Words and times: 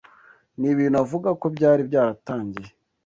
Ni 0.59 0.67
ibintu 0.73 0.97
avuga 1.03 1.29
ko 1.41 1.45
byari 1.55 1.81
byaratangiye 1.89 2.71